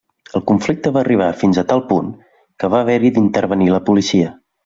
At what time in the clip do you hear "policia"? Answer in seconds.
3.93-4.35